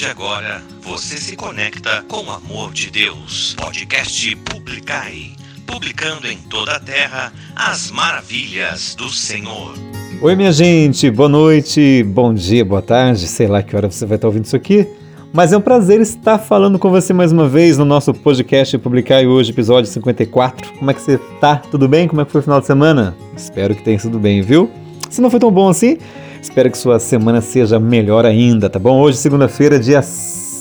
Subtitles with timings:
[0.00, 3.54] de agora, você se conecta com o amor de Deus.
[3.60, 5.32] Podcast Publicai.
[5.66, 9.74] Publicando em toda a terra as maravilhas do Senhor.
[10.22, 14.16] Oi, minha gente, boa noite, bom dia, boa tarde, sei lá que hora você vai
[14.16, 14.88] estar ouvindo isso aqui.
[15.34, 19.22] Mas é um prazer estar falando com você mais uma vez no nosso podcast Publicar
[19.26, 20.78] hoje, episódio 54.
[20.78, 21.56] Como é que você tá?
[21.56, 22.08] Tudo bem?
[22.08, 23.14] Como é que foi o final de semana?
[23.36, 24.70] Espero que tenha sido bem, viu?
[25.10, 25.98] Se não foi tão bom assim,
[26.40, 29.00] espero que sua semana seja melhor ainda, tá bom?
[29.00, 30.00] Hoje, segunda-feira, dia,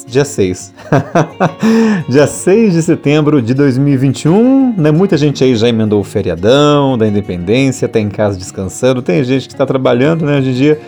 [0.07, 0.73] dia 6.
[2.09, 4.91] dia 6 de setembro de 2021, né?
[4.91, 9.01] Muita gente aí já emendou o feriadão da independência, tá em casa descansando.
[9.01, 10.79] Tem gente que está trabalhando, né, hoje em dia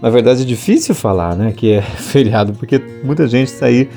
[0.00, 3.88] na verdade é difícil falar, né, que é feriado, porque muita gente está aí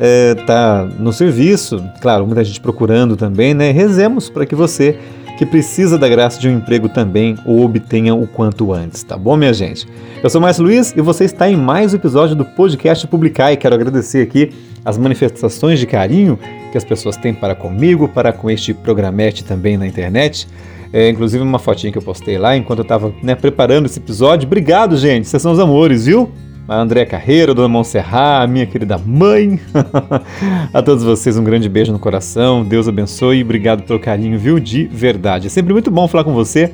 [0.00, 3.70] é, tá no serviço, claro, muita gente procurando também, né?
[3.70, 4.98] Rezemos para que você
[5.36, 9.36] que precisa da graça de um emprego também o obtenha o quanto antes, tá bom,
[9.36, 9.86] minha gente?
[10.22, 13.56] Eu sou Márcio Luiz e você está em mais um episódio do podcast Publicar e
[13.56, 14.52] quero agradecer aqui
[14.84, 16.38] as manifestações de carinho
[16.70, 20.46] que as pessoas têm para comigo, para com este programete também na internet.
[20.92, 24.46] É, inclusive uma fotinha que eu postei lá enquanto eu estava né, preparando esse episódio.
[24.46, 25.26] Obrigado, gente.
[25.26, 26.30] Vocês são os amores, viu?
[26.66, 29.60] A Andréa Carreira, a Dona Montserrat, a minha querida mãe.
[30.72, 32.64] a todos vocês um grande beijo no coração.
[32.64, 34.58] Deus abençoe e obrigado pelo carinho, viu?
[34.58, 35.46] De verdade.
[35.46, 36.72] É sempre muito bom falar com você.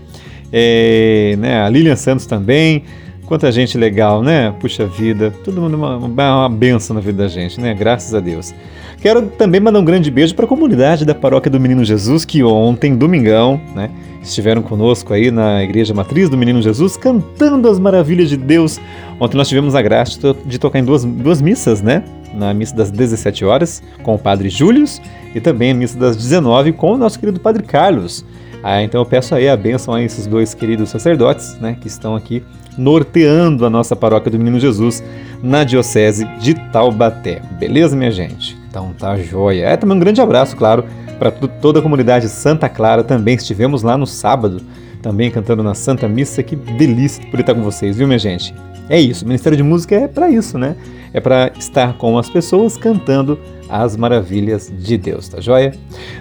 [0.52, 2.84] É, né, a Lilian Santos também.
[3.30, 4.52] Quanta gente legal, né?
[4.58, 7.72] Puxa vida, todo mundo uma, uma benção na vida da gente, né?
[7.72, 8.52] Graças a Deus.
[9.00, 12.42] Quero também mandar um grande beijo para a comunidade da Paróquia do Menino Jesus, que
[12.42, 13.88] ontem, domingão, né,
[14.20, 18.80] estiveram conosco aí na Igreja Matriz do Menino Jesus, cantando as maravilhas de Deus.
[19.20, 22.02] Ontem nós tivemos a graça de tocar em duas, duas missas, né?
[22.34, 24.84] Na missa das 17 horas, com o Padre Júlio,
[25.32, 28.24] e também a missa das 19 com o nosso querido Padre Carlos.
[28.60, 32.16] Ah, então eu peço aí a bênção a esses dois queridos sacerdotes, né, que estão
[32.16, 32.42] aqui
[32.76, 35.02] norteando a nossa paróquia do Menino Jesus
[35.42, 37.42] na Diocese de Taubaté.
[37.58, 38.56] Beleza, minha gente?
[38.68, 39.66] Então tá joia.
[39.66, 40.84] É também um grande abraço, claro,
[41.18, 43.02] para toda a comunidade Santa Clara.
[43.02, 44.62] Também estivemos lá no sábado,
[45.02, 46.42] também cantando na Santa Missa.
[46.42, 48.54] Que delícia por estar com vocês, viu, minha gente?
[48.90, 50.74] É isso, o Ministério de Música é para isso, né?
[51.14, 55.72] É para estar com as pessoas cantando as maravilhas de Deus, tá joia?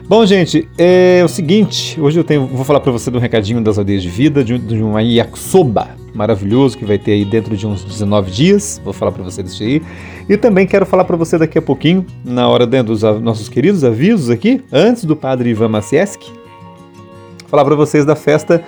[0.08, 3.80] Bom, gente, é o seguinte, hoje eu tenho, vou falar para você do recadinho das
[3.80, 7.84] aldeias de vida, de, de uma yakisoba maravilhoso que vai ter aí dentro de uns
[7.84, 9.82] 19 dias, vou falar para você disso aí.
[10.30, 14.30] E também quero falar para você daqui a pouquinho, na hora dos nossos queridos avisos
[14.30, 16.32] aqui, antes do Padre Ivan Macieski,
[17.48, 18.64] falar para vocês da festa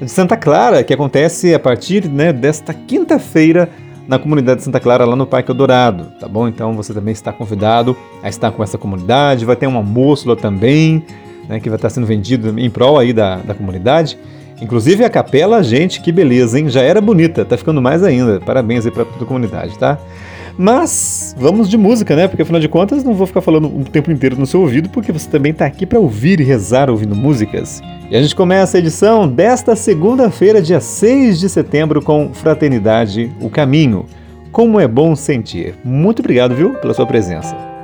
[0.00, 3.68] de Santa Clara, que acontece a partir né, desta quinta-feira,
[4.06, 6.46] na comunidade de Santa Clara, lá no Parque Eldorado, tá bom?
[6.46, 10.36] Então você também está convidado a estar com essa comunidade, vai ter um almoço lá
[10.36, 11.04] também,
[11.48, 14.16] né, que vai estar sendo vendido em prol aí da, da comunidade.
[14.60, 16.68] Inclusive a capela, gente, que beleza, hein?
[16.68, 18.40] Já era bonita, tá ficando mais ainda.
[18.40, 19.98] Parabéns aí pra toda a comunidade, tá?
[20.56, 22.26] Mas vamos de música, né?
[22.26, 25.12] Porque afinal de contas não vou ficar falando o tempo inteiro no seu ouvido, porque
[25.12, 27.82] você também está aqui para ouvir e rezar ouvindo músicas.
[28.08, 33.50] E a gente começa a edição desta segunda-feira, dia 6 de setembro, com Fraternidade, o
[33.50, 34.06] Caminho.
[34.52, 35.74] Como é bom sentir.
[35.84, 37.75] Muito obrigado, viu, pela sua presença.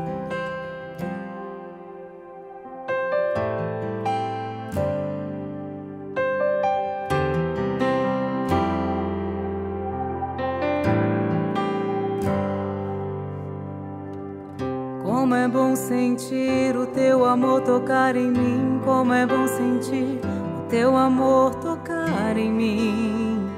[18.13, 20.21] Tocar em mim, como é bom sentir
[20.59, 23.49] o teu amor tocar em mim,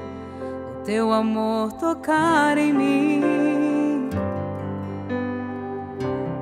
[0.79, 4.09] o teu amor tocar em mim.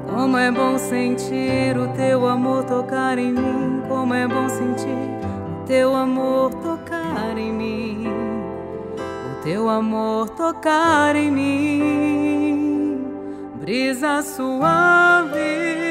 [0.08, 5.10] Como é bom sentir o teu amor tocar em mim, como é bom sentir
[5.62, 8.08] o teu amor tocar em mim,
[9.32, 13.08] o teu amor tocar em mim,
[13.60, 15.83] brisa suave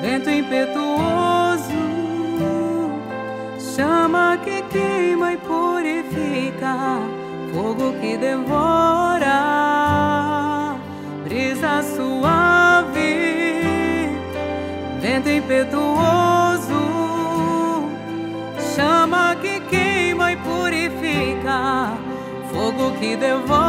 [0.00, 1.72] vento impetuoso,
[3.58, 7.00] chama que queima e purifica,
[7.52, 9.36] fogo que devora,
[11.24, 13.06] brisa suave,
[15.00, 16.74] vento impetuoso,
[18.74, 21.92] chama que queima e purifica,
[22.52, 23.65] fogo que devora.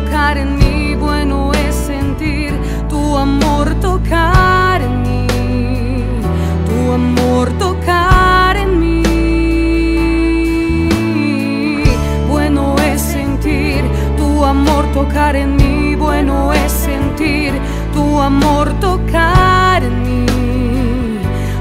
[0.00, 2.52] Tocar en mí, bueno es sentir
[2.88, 5.26] tu amor tocar en mí,
[6.68, 9.02] tu amor tocar en mí.
[12.28, 13.82] Bueno es sentir
[14.16, 17.52] tu amor tocar en mí, bueno es sentir
[17.92, 20.26] tu amor tocar en mí,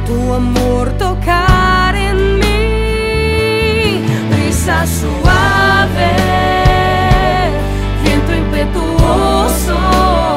[0.05, 4.01] tu amor tocar en mí.
[4.31, 6.11] Brisa suave,
[9.57, 10.36] impetuoso,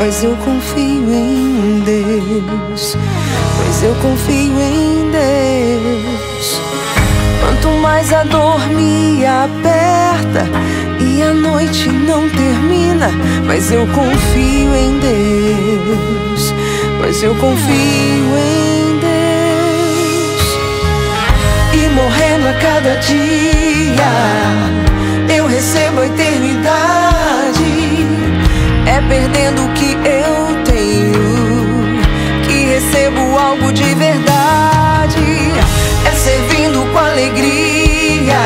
[0.00, 2.96] Mas eu confio em Deus.
[3.56, 6.60] Pois eu confio em Deus.
[7.42, 10.46] Quanto mais a dor me aperta
[10.98, 13.10] e a noite não termina,
[13.46, 16.54] mas eu confio em Deus.
[16.98, 20.42] Pois eu confio em Deus
[21.74, 24.00] e morrendo a cada dia.
[25.36, 27.10] Eu recebo a eternidade.
[28.86, 29.79] É perdendo o que
[33.72, 35.52] de verdade.
[36.04, 38.40] É servindo com alegria,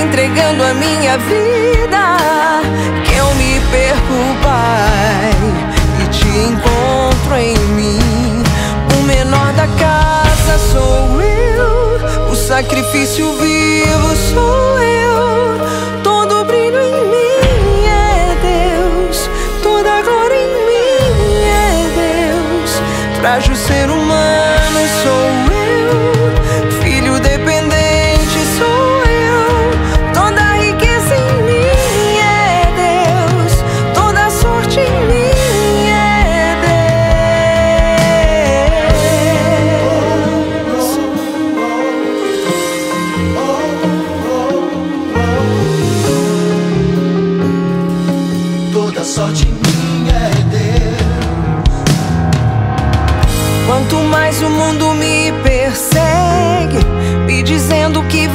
[0.00, 2.16] entregando a minha vida.
[3.04, 5.30] Que eu me perco, Pai,
[6.02, 8.42] e te encontro em mim.
[8.98, 14.99] O menor da casa sou eu, o sacrifício vivo sou eu.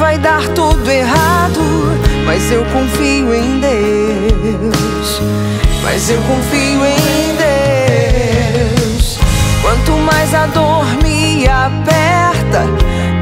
[0.06, 1.60] Vai dar tudo errado,
[2.24, 5.20] mas eu confio em Deus.
[5.82, 7.34] mas eu confio em
[8.94, 9.18] Deus.
[9.60, 12.62] Quanto mais a dor me aperta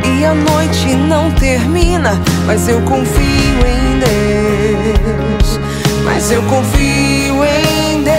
[0.05, 5.59] e a noite não termina, mas eu confio em Deus.
[6.05, 8.15] Mas eu confio em Deus.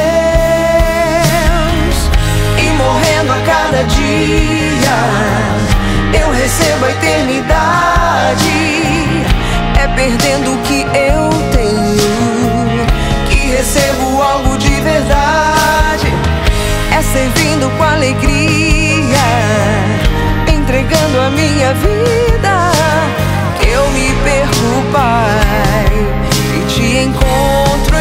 [2.58, 5.75] E morrendo a cada dia,
[6.20, 8.46] eu recebo a eternidade.
[9.82, 12.86] É perdendo o que eu tenho
[13.30, 16.08] que recebo algo de verdade.
[16.92, 19.28] É servindo com alegria,
[20.52, 22.72] entregando a minha vida.
[23.60, 25.86] Que eu me perco, Pai,
[26.56, 27.95] e te encontro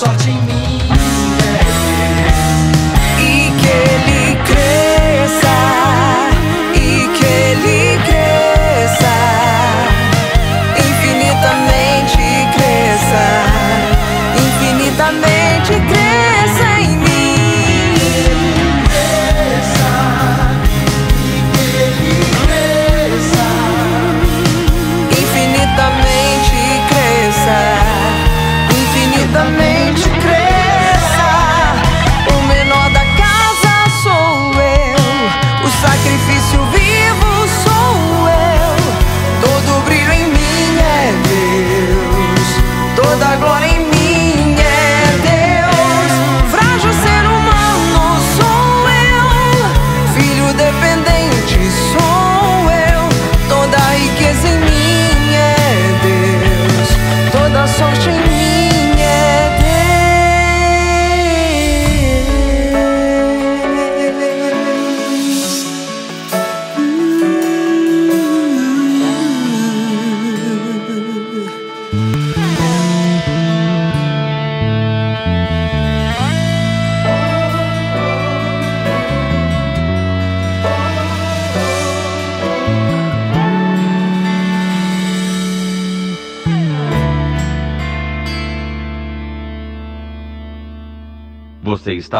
[0.00, 0.49] sorte em mim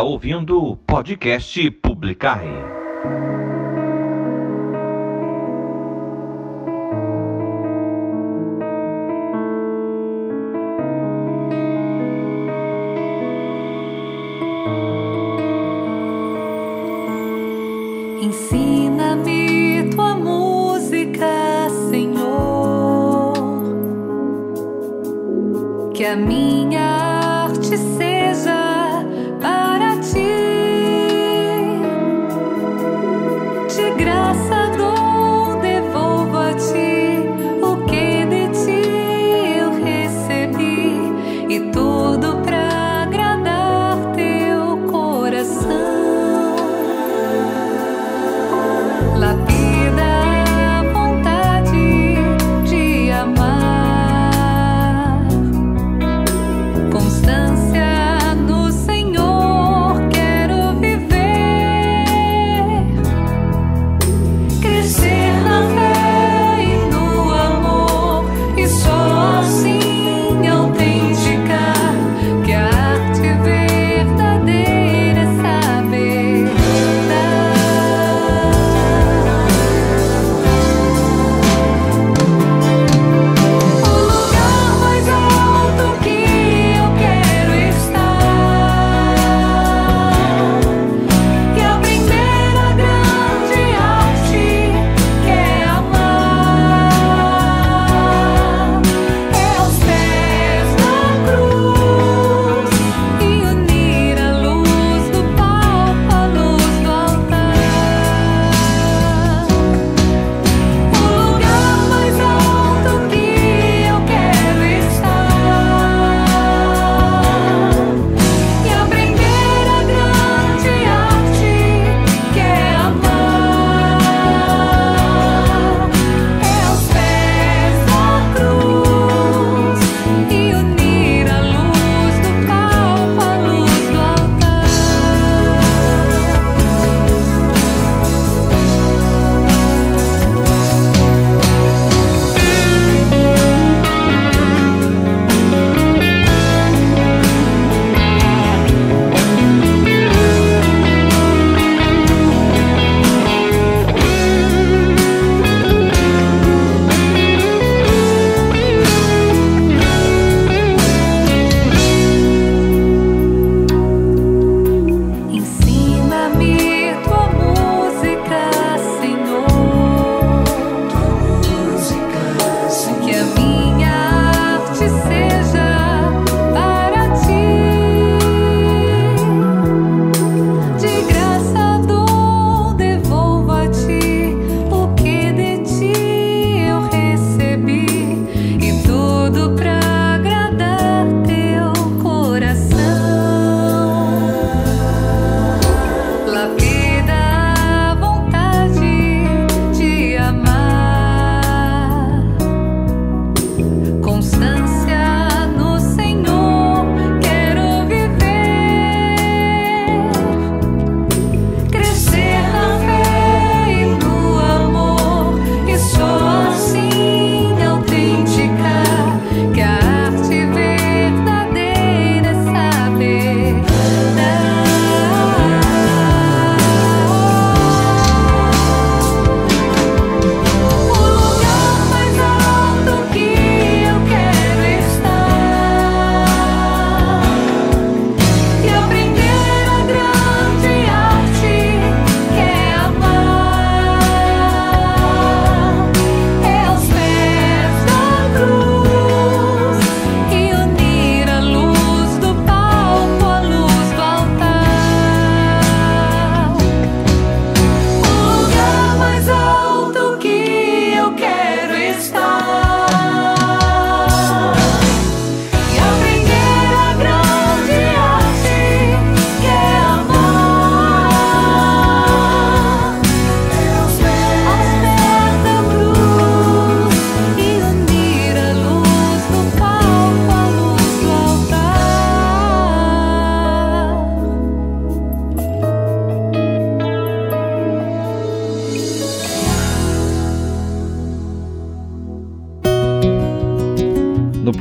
[0.01, 2.49] está ouvindo o podcast Publicai.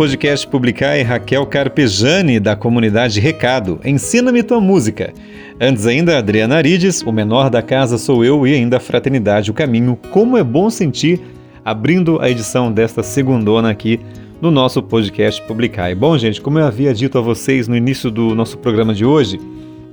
[0.09, 5.13] Podcast Publicai, Raquel Carpejani, da comunidade Recado, Ensina-me tua música.
[5.61, 9.53] Antes ainda, Adriana Arides, o menor da casa sou eu e ainda a Fraternidade, o
[9.53, 9.95] caminho.
[10.09, 11.21] Como é bom sentir,
[11.63, 13.99] abrindo a edição desta segundona aqui
[14.41, 15.93] no nosso podcast Publicai.
[15.93, 19.39] Bom, gente, como eu havia dito a vocês no início do nosso programa de hoje,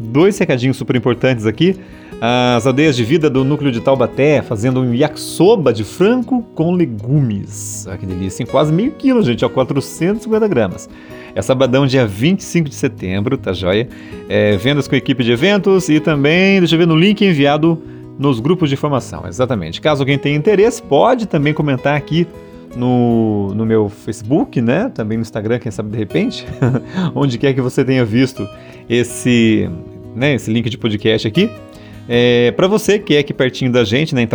[0.01, 1.77] dois recadinhos super importantes aqui.
[2.21, 7.87] As aldeias de vida do núcleo de Taubaté fazendo um yakisoba de frango com legumes.
[7.87, 10.89] Ah, que delícia, quase meio quilo, gente, ó, 450 gramas.
[11.35, 13.87] É sabadão, dia 25 de setembro, tá joia?
[14.29, 17.83] É, vendas com equipe de eventos e também, deixa eu ver no link enviado
[18.19, 19.79] nos grupos de formação, exatamente.
[19.79, 22.27] Caso alguém tenha interesse, pode também comentar aqui
[22.75, 24.91] no, no meu Facebook, né?
[24.95, 26.47] Também no Instagram, quem sabe de repente,
[27.15, 28.49] onde quer que você tenha visto
[28.89, 29.69] esse,
[30.15, 31.51] né, esse link de podcast aqui.
[32.09, 34.27] É, para você que é aqui pertinho da gente, né, em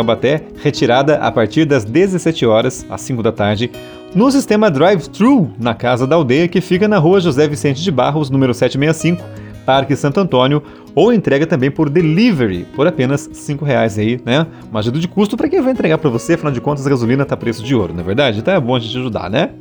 [0.62, 3.72] retirada a partir das 17 horas, às 5 da tarde,
[4.14, 8.30] no sistema Drive-Thru, na Casa da Aldeia, que fica na rua José Vicente de Barros,
[8.30, 9.24] número 765,
[9.66, 10.62] Parque Santo Antônio,
[10.94, 14.46] ou entrega também por delivery, por apenas R$ reais aí, né?
[14.70, 17.26] Uma ajuda de custo para quem vai entregar para você, afinal de contas a gasolina
[17.26, 18.40] tá preço de ouro, não é verdade?
[18.40, 19.52] Então é bom a gente ajudar, né?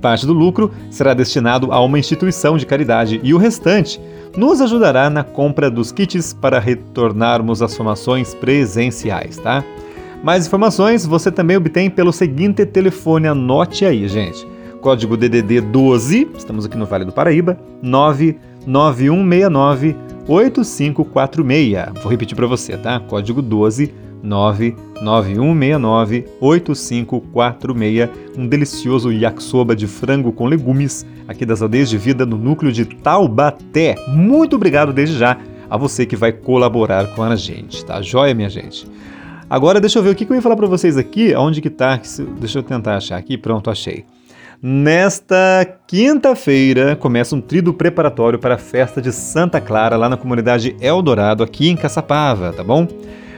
[0.00, 4.00] Parte do lucro será destinado a uma instituição de caridade e o restante
[4.36, 9.64] nos ajudará na compra dos kits para retornarmos às formações presenciais, tá?
[10.22, 14.46] Mais informações você também obtém pelo seguinte telefone, anote aí, gente.
[14.80, 17.58] Código DDD 12, estamos aqui no Vale do Paraíba,
[18.66, 19.96] 99169
[20.28, 22.02] 8546.
[22.02, 23.00] Vou repetir para você, tá?
[23.00, 28.10] Código 12 99169 8546.
[28.36, 32.84] Um delicioso yakisoba de frango com legumes aqui das aldeias de vida no núcleo de
[32.84, 33.94] Taubaté.
[34.08, 35.38] Muito obrigado desde já
[35.70, 38.02] a você que vai colaborar com a gente, tá?
[38.02, 38.86] Joia, minha gente.
[39.50, 41.98] Agora deixa eu ver o que eu ia falar para vocês aqui, onde que tá?
[42.38, 44.04] Deixa eu tentar achar aqui, pronto, achei.
[44.60, 50.74] Nesta quinta-feira começa um trido preparatório para a festa de Santa Clara lá na comunidade
[50.80, 52.88] Eldorado, aqui em Caçapava, tá bom?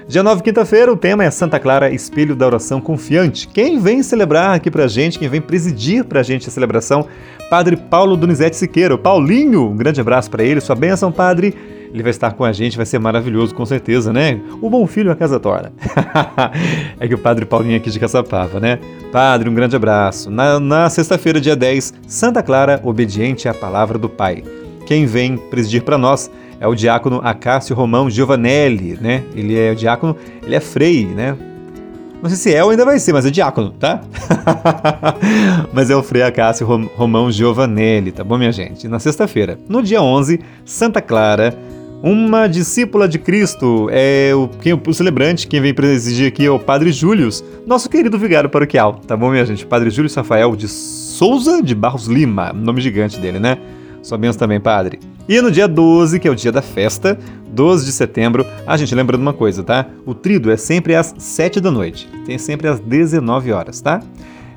[0.08, 3.46] Dia 9, quinta-feira, o tema é Santa Clara, Espelho da Oração Confiante.
[3.46, 7.06] Quem vem celebrar aqui pra gente, quem vem presidir pra gente a celebração,
[7.50, 8.96] Padre Paulo Donizete Siqueira.
[8.96, 11.54] Paulinho, um grande abraço para ele, sua bênção, Padre.
[11.92, 14.40] Ele vai estar com a gente, vai ser maravilhoso, com certeza, né?
[14.62, 15.72] O bom filho a casa torna.
[16.98, 18.78] é que o Padre Paulinho aqui de Caçapava, né?
[19.10, 20.30] Padre, um grande abraço.
[20.30, 24.44] Na, na sexta-feira, dia 10, Santa Clara, obediente à palavra do Pai.
[24.86, 29.24] Quem vem presidir para nós é o diácono Acácio Romão Giovanelli, né?
[29.34, 31.36] Ele é o diácono, ele é frei, né?
[32.22, 34.02] Não sei se é ou ainda vai ser, mas é diácono, tá?
[35.72, 38.86] mas é o Frei Acácio Romão Giovanelli, tá bom, minha gente?
[38.86, 41.56] Na sexta-feira, no dia 11, Santa Clara,
[42.02, 46.58] uma discípula de Cristo é o, quem, o celebrante, quem vem presidir aqui é o
[46.58, 49.66] Padre Július, nosso querido vigário paroquial, tá bom, minha gente?
[49.66, 53.58] Padre Júlio Rafael de Souza de Barros Lima, nome gigante dele, né?
[54.02, 54.98] Sua bênção também, padre.
[55.28, 57.18] E no dia 12, que é o dia da festa,
[57.50, 59.86] 12 de setembro, a gente lembrando uma coisa, tá?
[60.06, 64.00] O trido é sempre às 7 da noite, tem sempre às 19 horas, tá?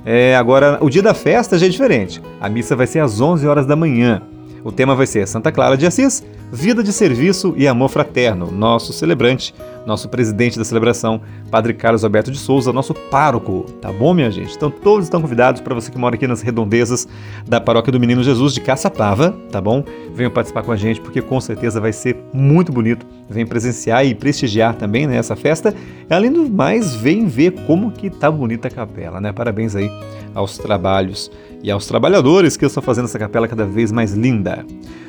[0.05, 2.21] É, agora, o dia da festa já é diferente.
[2.39, 4.21] A missa vai ser às 11 horas da manhã.
[4.63, 8.49] O tema vai ser Santa Clara de Assis, Vida de Serviço e Amor Fraterno.
[8.51, 9.53] Nosso celebrante,
[9.85, 13.65] nosso presidente da celebração, Padre Carlos Alberto de Souza, nosso pároco.
[13.81, 14.55] Tá bom, minha gente?
[14.55, 17.07] Então todos estão convidados para você que mora aqui nas redondezas
[17.47, 19.83] da Paróquia do Menino Jesus de Caçapava, tá bom?
[20.13, 23.05] Venham participar com a gente porque com certeza vai ser muito bonito.
[23.29, 25.73] Vem presenciar e prestigiar também né, essa festa.
[26.09, 29.31] Além do mais, vem ver como que tá bonita a capela, né?
[29.31, 29.89] Parabéns aí
[30.33, 34.65] aos trabalhos e aos trabalhadores que estão fazendo essa capela cada vez mais linda.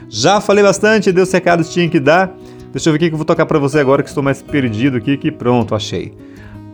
[0.09, 2.33] Já falei bastante, deu os recados que tinha que dar.
[2.75, 4.97] Deixa eu ver o que eu vou tocar para você agora que estou mais perdido
[4.97, 6.07] aqui, que pronto, achei.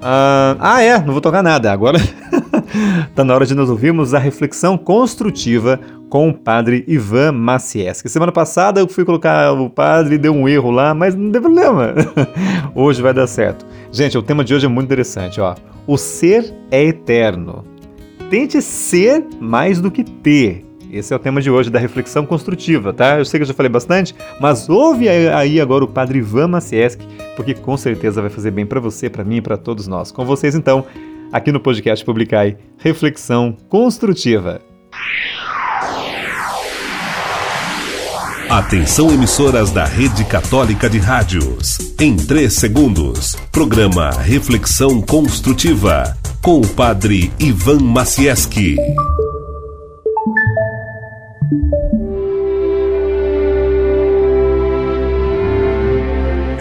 [0.01, 1.71] Uh, ah, é, não vou tocar nada.
[1.71, 1.99] Agora
[3.15, 8.09] tá na hora de nós ouvirmos a reflexão construtiva com o padre Ivan Macieski.
[8.09, 11.95] Semana passada eu fui colocar o padre, deu um erro lá, mas não tem problema.
[12.75, 13.67] hoje vai dar certo.
[13.93, 15.55] Gente, o tema de hoje é muito interessante, ó.
[15.87, 17.63] O ser é eterno.
[18.31, 20.70] Tente ser mais do que ter.
[20.93, 23.19] Esse é o tema de hoje da reflexão construtiva, tá?
[23.19, 27.07] Eu sei que eu já falei bastante, mas ouve aí agora o Padre Ivan Macieski,
[27.37, 30.11] porque com certeza vai fazer bem para você, para mim e para todos nós.
[30.11, 30.85] Com vocês então,
[31.33, 34.61] aqui no podcast Publicai, reflexão construtiva.
[38.49, 41.95] Atenção emissoras da Rede Católica de Rádios.
[42.01, 48.77] Em 3 segundos, programa Reflexão Construtiva com o Padre Ivan Macieski.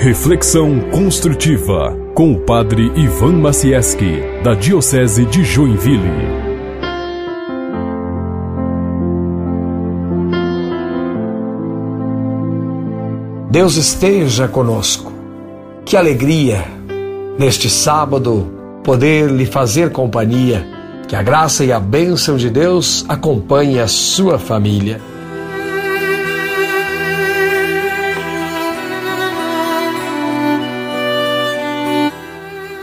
[0.01, 6.09] Reflexão construtiva com o padre Ivan Macieski, da Diocese de Joinville.
[13.51, 15.11] Deus esteja conosco.
[15.83, 16.63] Que alegria
[17.37, 18.49] neste sábado
[18.85, 20.65] poder lhe fazer companhia.
[21.09, 25.08] Que a graça e a bênção de Deus acompanhe a sua família.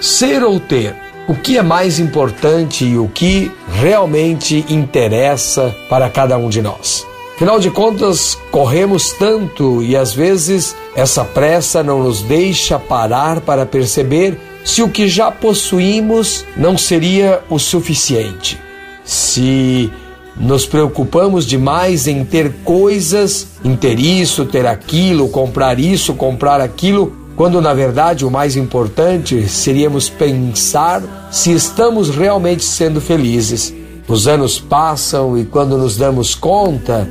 [0.06, 0.94] Ser ou ter?
[1.26, 7.04] O que é mais importante e o que realmente interessa para cada um de nós?
[7.34, 13.66] Afinal de contas, corremos tanto e às vezes essa pressa não nos deixa parar para
[13.66, 18.60] perceber se o que já possuímos não seria o suficiente.
[19.02, 19.90] Se
[20.36, 27.25] nos preocupamos demais em ter coisas, em ter isso, ter aquilo, comprar isso, comprar aquilo,
[27.36, 33.74] quando na verdade o mais importante seríamos pensar se estamos realmente sendo felizes.
[34.08, 37.06] Os anos passam e quando nos damos conta,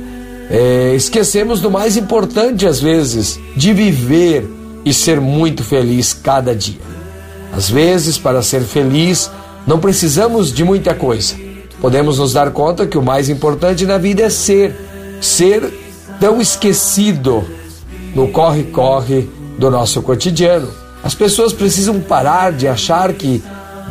[0.50, 4.44] é, esquecemos do mais importante às vezes, de viver
[4.84, 6.80] e ser muito feliz cada dia.
[7.52, 9.30] Às vezes, para ser feliz,
[9.66, 11.34] não precisamos de muita coisa.
[11.80, 14.74] Podemos nos dar conta que o mais importante na vida é ser,
[15.20, 15.72] ser
[16.18, 17.44] tão esquecido
[18.14, 20.68] no corre-corre do nosso cotidiano.
[21.02, 23.42] As pessoas precisam parar de achar que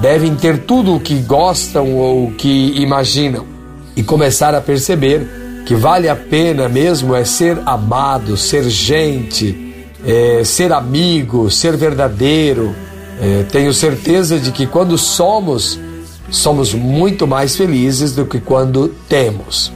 [0.02, 3.46] devem ter tudo o que gostam ou que imaginam
[3.96, 10.44] e começar a perceber que vale a pena mesmo é ser amado, ser gente, é,
[10.44, 12.76] ser amigo, ser verdadeiro.
[13.20, 15.80] É, tenho certeza de que quando somos,
[16.30, 19.72] somos muito mais felizes do que quando temos.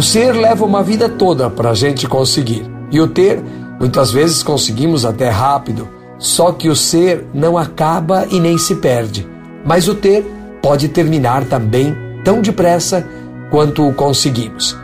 [0.00, 2.64] O ser leva uma vida toda para a gente conseguir.
[2.90, 3.38] E o ter,
[3.78, 5.86] muitas vezes conseguimos até rápido.
[6.18, 9.28] Só que o ser não acaba e nem se perde.
[9.62, 10.24] Mas o ter
[10.62, 13.06] pode terminar também tão depressa
[13.50, 14.74] quanto o conseguimos.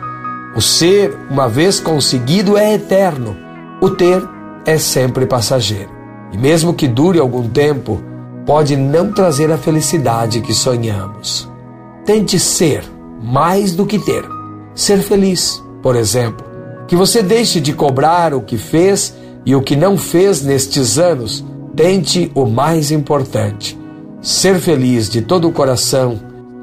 [0.55, 3.35] O ser, uma vez conseguido, é eterno.
[3.81, 4.21] O ter
[4.67, 5.89] é sempre passageiro.
[6.31, 7.99] E mesmo que dure algum tempo,
[8.45, 11.51] pode não trazer a felicidade que sonhamos.
[12.05, 12.83] Tente ser
[13.19, 14.36] mais do que ter
[14.77, 16.45] ser feliz, por exemplo.
[16.87, 19.13] Que você deixe de cobrar o que fez
[19.45, 21.43] e o que não fez nestes anos.
[21.75, 23.77] Tente o mais importante:
[24.21, 26.19] ser feliz de todo o coração,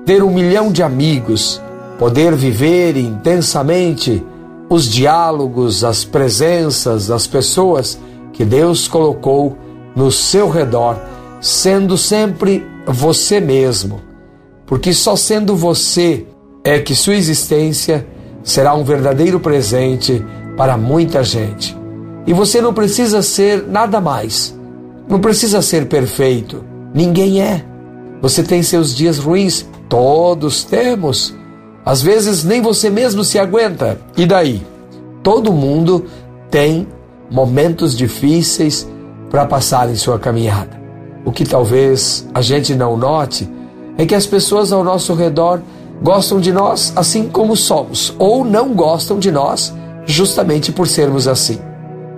[0.06, 1.60] ter um milhão de amigos,
[1.98, 4.24] poder viver intensamente
[4.70, 7.98] os diálogos, as presenças, as pessoas
[8.32, 9.58] que Deus colocou
[9.94, 10.98] no seu redor,
[11.40, 14.00] sendo sempre você mesmo.
[14.66, 16.26] Porque só sendo você
[16.64, 18.06] é que sua existência
[18.42, 20.24] será um verdadeiro presente
[20.56, 21.76] para muita gente.
[22.26, 24.58] E você não precisa ser nada mais.
[25.06, 26.64] Não precisa ser perfeito.
[26.94, 27.62] Ninguém é.
[28.22, 31.34] Você tem seus dias ruins, todos temos.
[31.84, 34.00] Às vezes nem você mesmo se aguenta.
[34.16, 34.62] E daí?
[35.22, 36.06] Todo mundo
[36.50, 36.88] tem
[37.30, 38.88] momentos difíceis
[39.30, 40.80] para passar em sua caminhada.
[41.24, 43.48] O que talvez a gente não note
[43.98, 45.60] é que as pessoas ao nosso redor
[46.04, 51.58] gostam de nós assim como somos, ou não gostam de nós justamente por sermos assim.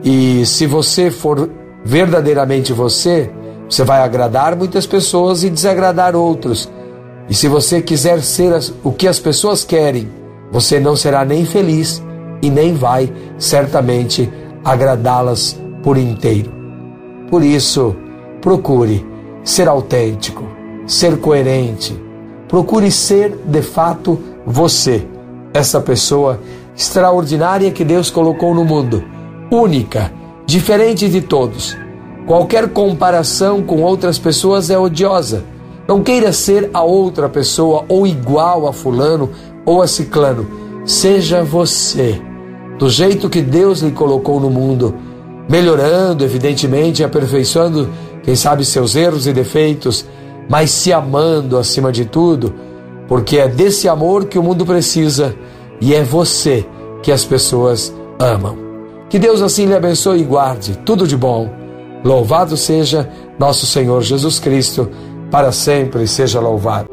[0.03, 1.49] E se você for
[1.85, 3.31] verdadeiramente você,
[3.71, 6.69] você vai agradar muitas pessoas e desagradar outros.
[7.29, 10.09] E se você quiser ser o que as pessoas querem,
[10.51, 12.03] você não será nem feliz
[12.43, 14.29] e nem vai certamente
[14.65, 16.51] agradá-las por inteiro.
[17.31, 17.95] Por isso,
[18.41, 19.07] procure
[19.45, 20.45] ser autêntico,
[20.87, 22.06] ser coerente,
[22.49, 25.07] Procure ser de fato você,
[25.53, 26.41] essa pessoa
[26.77, 29.03] extraordinária que Deus colocou no mundo,
[29.51, 30.13] única,
[30.47, 31.77] diferente de todos.
[32.27, 35.45] Qualquer comparação com outras pessoas é odiosa.
[35.89, 39.31] Não queira ser a outra pessoa ou igual a Fulano
[39.65, 40.47] ou a Ciclano.
[40.85, 42.21] Seja você,
[42.79, 44.95] do jeito que Deus lhe colocou no mundo,
[45.49, 47.89] melhorando, evidentemente, aperfeiçoando,
[48.23, 50.05] quem sabe, seus erros e defeitos
[50.49, 52.55] mas se amando acima de tudo,
[53.09, 55.35] porque é desse amor que o mundo precisa
[55.81, 56.67] e é você
[57.03, 58.57] que as pessoas amam.
[59.09, 61.49] Que Deus assim lhe abençoe e guarde tudo de bom.
[62.05, 64.91] Louvado seja nosso Senhor Jesus Cristo,
[65.31, 66.89] para sempre seja louvado.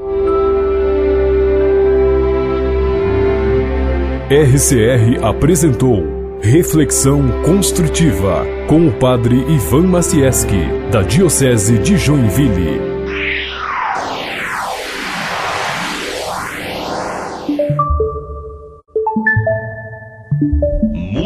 [4.29, 6.01] RCR apresentou
[6.41, 12.92] Reflexão Construtiva com o Padre Ivan Macieski, da Diocese de Joinville.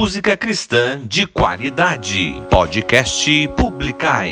[0.08, 2.42] Música cristã de qualidade.
[2.50, 4.32] Podcast Publicai.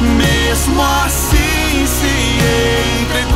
[0.00, 3.35] Mesmo assim se entregou.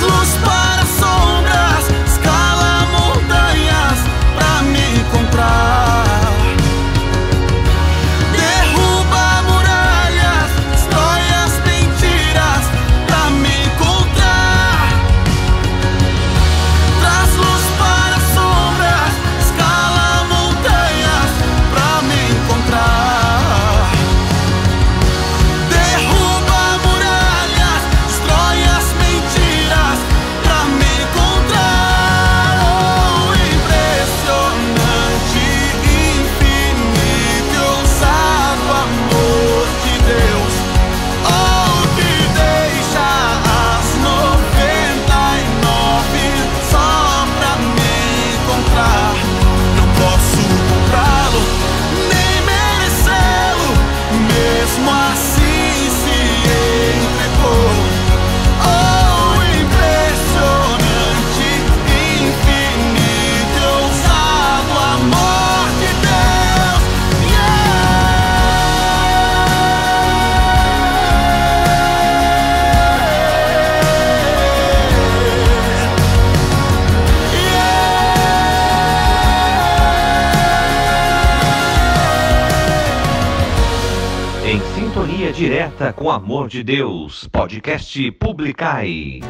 [0.00, 1.47] Luz para sombras, escala
[85.38, 89.20] direta com amor de Deus, podcast Publicai.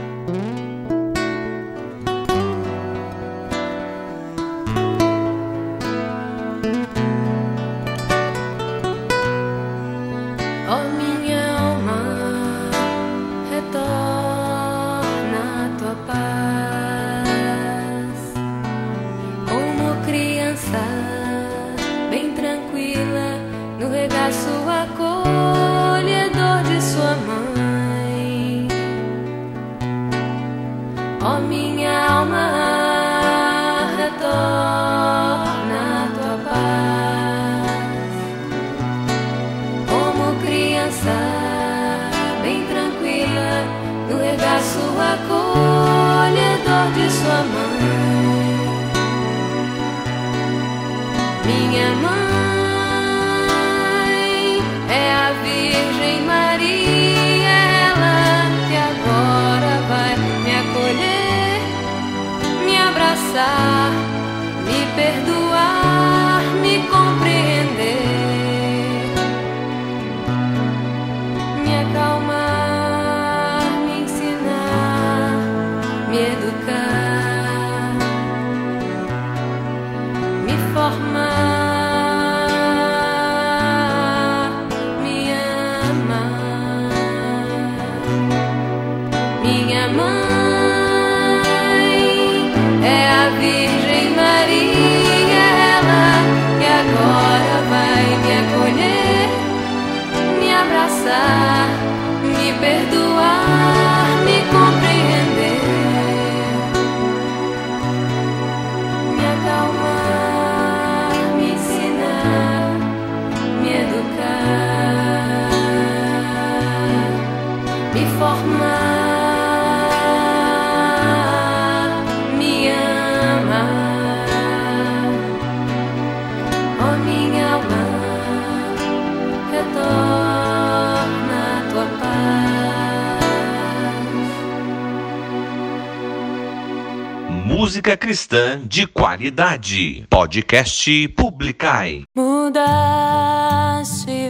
[138.08, 140.06] cristã de qualidade.
[140.08, 142.04] Podcast Publicai.
[142.16, 142.70] Mudaste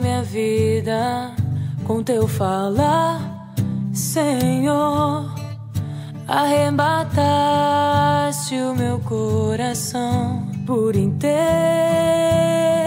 [0.03, 1.33] minha vida
[1.85, 3.55] com teu falar,
[3.93, 5.33] Senhor.
[6.26, 7.37] Arrebataste
[8.57, 12.78] o meu coração por inteiro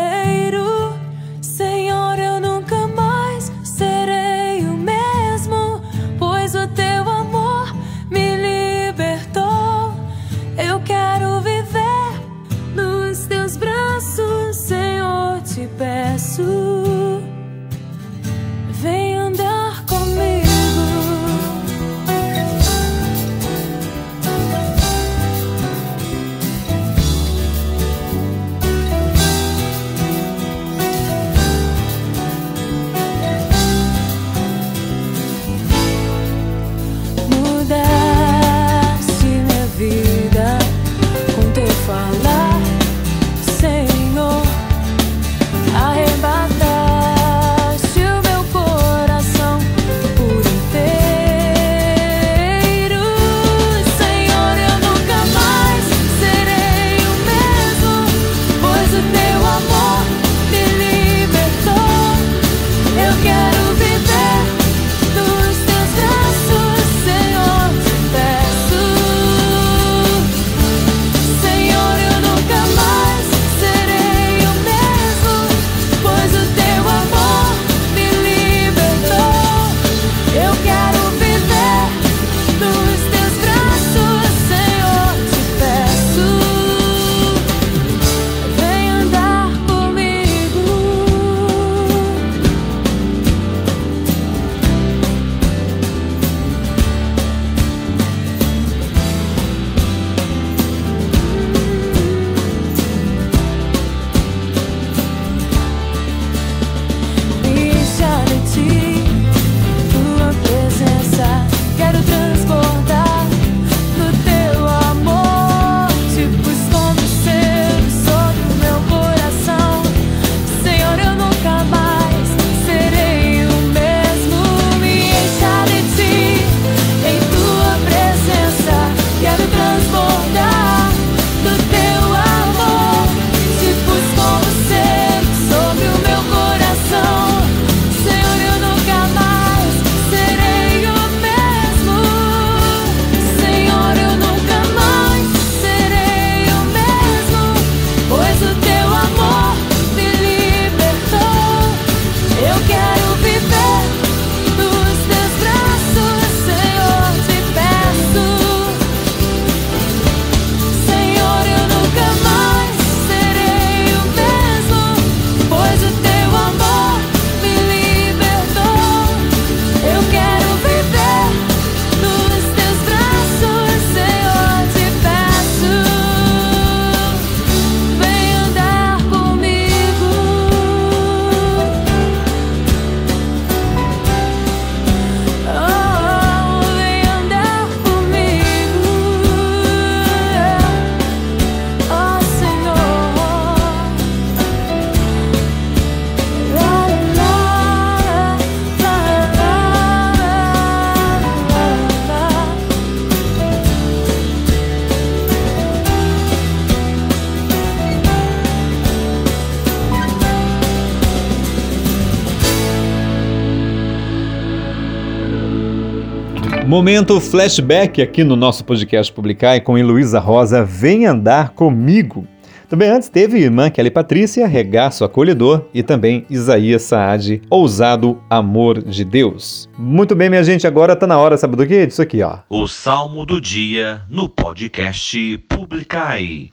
[216.82, 222.28] Momento flashback aqui no nosso podcast Publicar com Heloísa Rosa, Vem Andar Comigo.
[222.68, 229.06] Também antes teve irmã Kelly Patrícia, Regaço Acolhedor e também Isaías Saad, Ousado Amor de
[229.06, 229.70] Deus.
[229.78, 231.86] Muito bem, minha gente, agora tá na hora, sabe do que?
[231.86, 232.40] Disso aqui, ó.
[232.50, 236.50] O Salmo do Dia no podcast Publicai.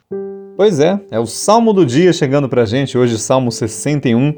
[0.55, 4.35] Pois é, é o Salmo do Dia chegando pra gente hoje, Salmo 61.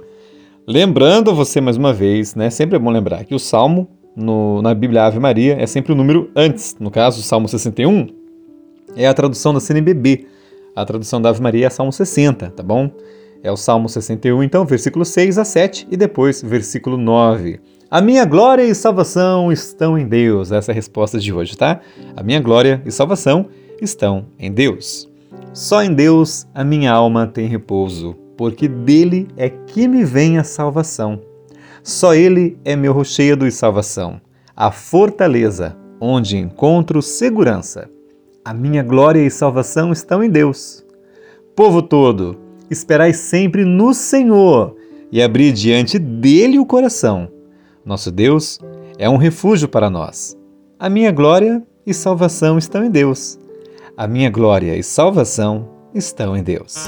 [0.65, 2.49] Lembrando você mais uma vez, né?
[2.49, 5.95] Sempre é bom lembrar que o Salmo no, na Bíblia Ave Maria é sempre o
[5.95, 6.75] número antes.
[6.79, 8.07] No caso, o Salmo 61
[8.95, 10.27] é a tradução da CNBB.
[10.75, 12.89] A tradução da Ave Maria é Salmo 60, tá bom?
[13.43, 17.59] É o Salmo 61, então, versículo 6 a 7 e depois versículo 9.
[17.89, 20.51] A minha glória e salvação estão em Deus.
[20.51, 21.81] Essa é a resposta de hoje, tá?
[22.15, 23.47] A minha glória e salvação
[23.81, 25.09] estão em Deus.
[25.53, 30.43] Só em Deus a minha alma tem repouso, porque dele é que me vem a
[30.43, 31.19] salvação.
[31.83, 34.21] Só ele é meu rochedo e salvação,
[34.55, 37.89] a fortaleza onde encontro segurança.
[38.43, 40.85] A minha glória e salvação estão em Deus.
[41.55, 44.75] Povo todo, esperai sempre no Senhor
[45.11, 47.29] e abri diante dele o coração.
[47.85, 48.59] Nosso Deus
[48.97, 50.37] é um refúgio para nós.
[50.79, 53.39] A minha glória e salvação estão em Deus.
[53.97, 56.87] A minha glória e salvação estão em Deus.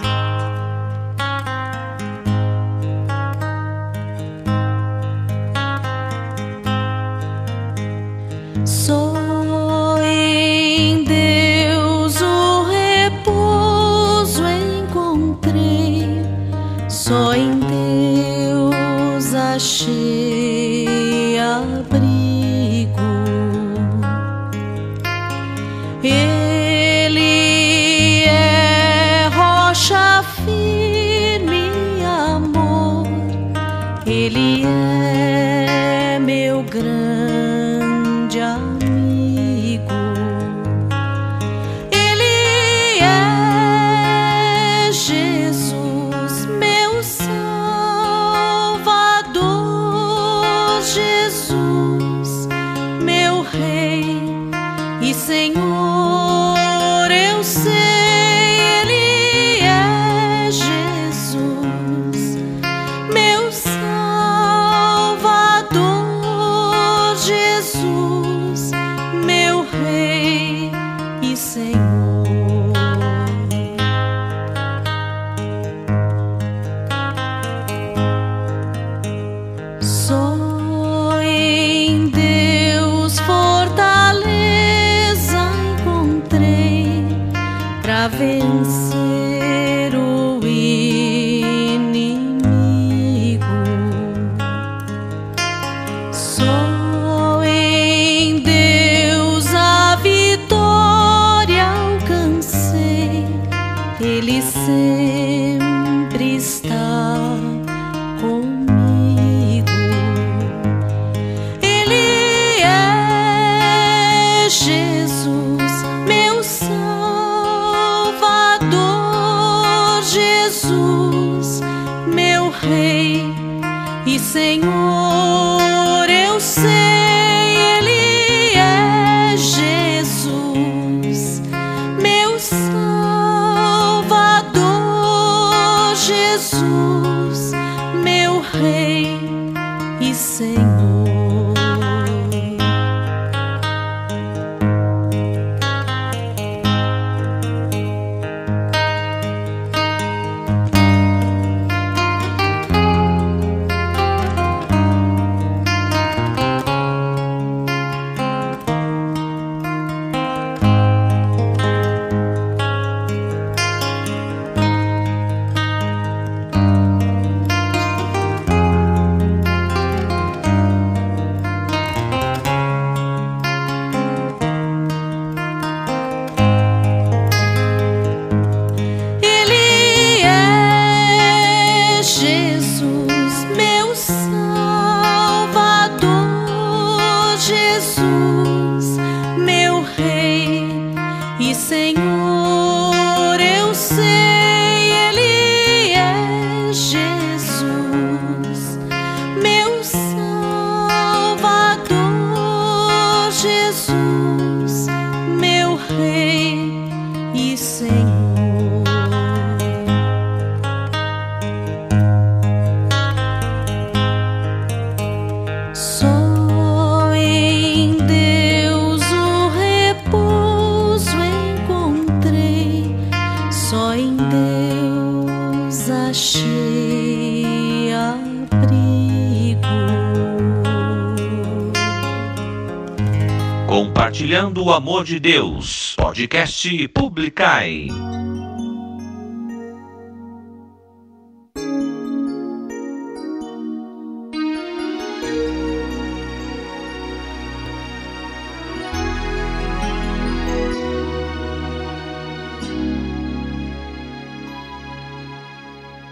[235.03, 237.87] De Deus, podcast Publicai.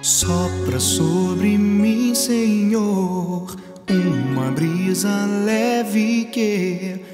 [0.02, 3.56] Sopra sobre mim, Senhor,
[3.90, 7.11] uma brisa leve que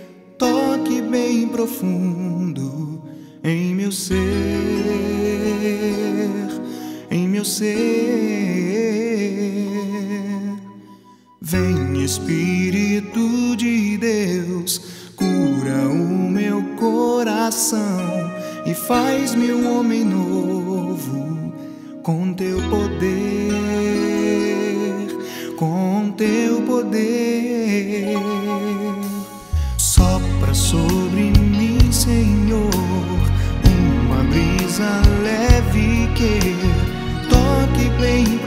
[1.17, 3.01] bem profundo
[3.43, 4.15] em meu ser,
[7.09, 7.67] em meu ser.
[11.41, 14.79] Vem, Espírito de Deus,
[15.15, 18.31] cura o meu coração
[18.65, 21.51] e faz-me um homem novo
[22.03, 23.07] com teu poder,
[25.57, 28.17] com teu poder.
[29.77, 31.06] Sopra sobre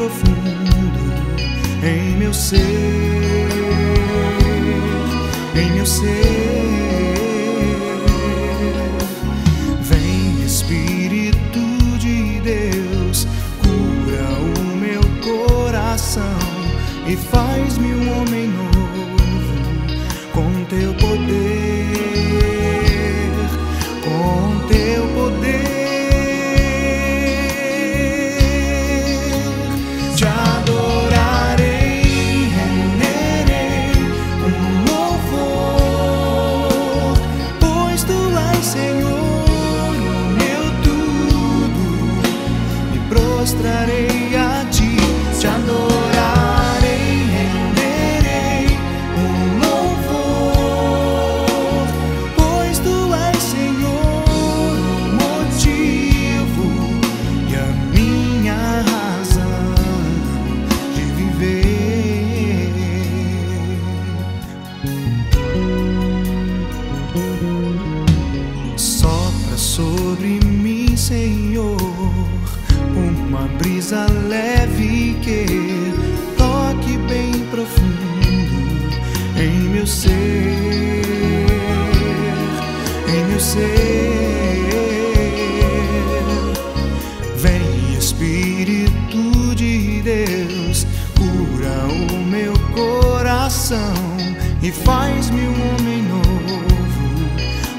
[0.00, 1.12] profundo
[1.84, 2.56] em meu ser,
[5.54, 6.49] em meu ser.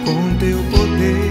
[0.05, 1.30] com teu poder.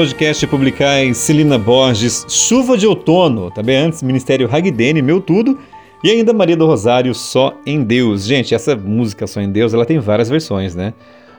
[0.00, 5.58] Podcast Publicai Celina Borges, Chuva de Outono, também antes Ministério Ragdene, Meu Tudo,
[6.02, 8.24] e ainda Maria do Rosário, Só em Deus.
[8.24, 10.94] Gente, essa música Só em Deus, ela tem várias versões, né?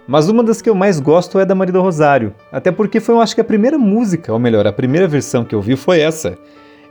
[0.08, 3.16] Mas uma das que eu mais gosto é da Maria do Rosário, até porque foi,
[3.16, 6.00] eu acho que a primeira música, ou melhor, a primeira versão que eu vi foi
[6.00, 6.38] essa.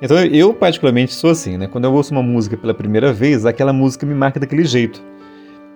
[0.02, 1.68] Então eu particularmente sou assim, né?
[1.68, 5.00] Quando eu ouço uma música pela primeira vez, aquela música me marca daquele jeito.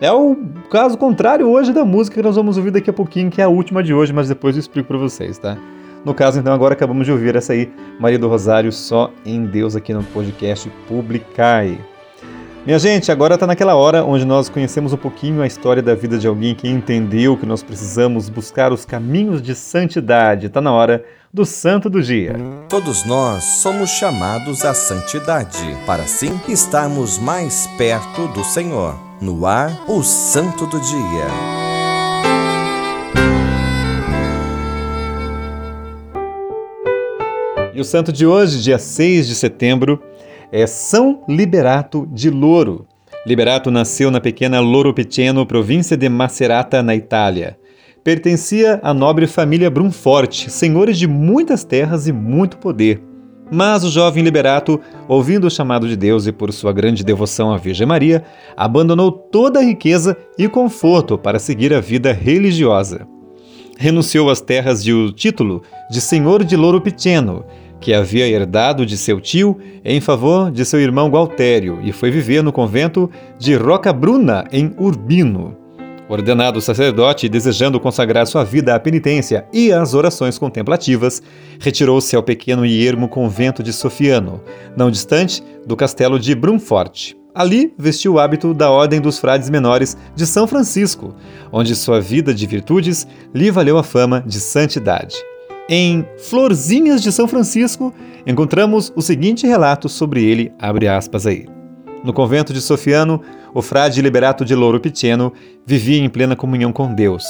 [0.01, 0.37] É o
[0.69, 3.49] caso contrário hoje da música que nós vamos ouvir daqui a pouquinho, que é a
[3.49, 5.57] última de hoje, mas depois eu explico para vocês, tá?
[6.05, 9.75] No caso, então, agora acabamos de ouvir essa aí, Maria do Rosário, só em Deus,
[9.75, 11.79] aqui no podcast Publicai.
[12.67, 16.17] Minha gente, agora está naquela hora onde nós conhecemos um pouquinho a história da vida
[16.17, 20.47] de alguém que entendeu que nós precisamos buscar os caminhos de santidade.
[20.47, 22.35] Está na hora do Santo do Dia.
[22.69, 28.95] Todos nós somos chamados à santidade, para assim estarmos mais perto do Senhor.
[29.21, 31.74] No ar, o Santo do Dia.
[37.75, 40.01] E o santo de hoje, dia 6 de setembro,
[40.53, 42.87] é São Liberato de Loro.
[43.27, 47.59] Liberato nasceu na pequena Loro Piceno, província de Macerata, na Itália.
[48.05, 53.03] pertencia à nobre família Brunfort, senhores de muitas terras e muito poder.
[53.51, 57.57] Mas o jovem Liberato, ouvindo o chamado de Deus e por sua grande devoção à
[57.57, 58.23] Virgem Maria,
[58.57, 63.05] abandonou toda a riqueza e conforto para seguir a vida religiosa.
[63.77, 67.45] Renunciou às terras e o título de Senhor de Louro Piceno,
[67.85, 72.43] que havia herdado de seu tio em favor de seu irmão Gualtério, e foi viver
[72.43, 75.55] no convento de Roca Bruna, em Urbino.
[76.09, 81.23] Ordenado sacerdote e desejando consagrar sua vida à penitência e às orações contemplativas,
[81.61, 84.41] retirou-se ao pequeno e ermo convento de Sofiano,
[84.75, 87.13] não distante do castelo de Brunfort.
[87.35, 91.15] Ali vestiu o hábito da Ordem dos Frades Menores de São Francisco,
[91.53, 95.17] onde sua vida de virtudes lhe valeu a fama de santidade.
[95.69, 97.95] Em Florzinhas de São Francisco,
[98.27, 101.47] encontramos o seguinte relato sobre ele, abre aspas aí.
[102.05, 103.23] No convento de Sofiano,
[103.55, 105.33] o frade Liberato de Louro Piceno
[105.65, 107.25] vivia em plena comunhão com Deus.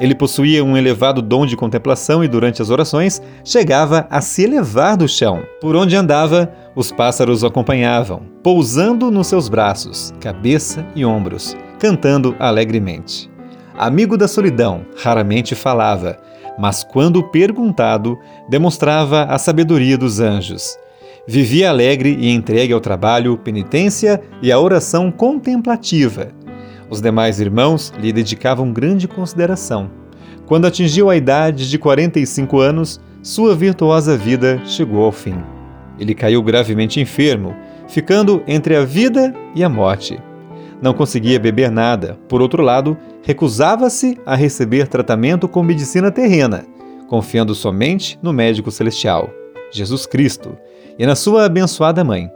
[0.00, 4.96] Ele possuía um elevado dom de contemplação e, durante as orações, chegava a se elevar
[4.96, 5.42] do chão.
[5.60, 12.36] Por onde andava, os pássaros o acompanhavam, pousando nos seus braços, cabeça e ombros, cantando
[12.38, 13.28] alegremente.
[13.76, 16.16] Amigo da solidão, raramente falava,
[16.62, 18.16] mas quando perguntado,
[18.48, 20.78] demonstrava a sabedoria dos anjos.
[21.26, 26.28] Vivia alegre e entregue ao trabalho, penitência e à oração contemplativa.
[26.88, 29.90] Os demais irmãos lhe dedicavam grande consideração.
[30.46, 35.42] Quando atingiu a idade de 45 anos, sua virtuosa vida chegou ao fim.
[35.98, 37.56] Ele caiu gravemente enfermo,
[37.88, 40.16] ficando entre a vida e a morte.
[40.82, 46.66] Não conseguia beber nada, por outro lado, recusava-se a receber tratamento com medicina terrena,
[47.08, 49.30] confiando somente no médico celestial,
[49.70, 50.58] Jesus Cristo,
[50.98, 52.28] e na sua abençoada mãe.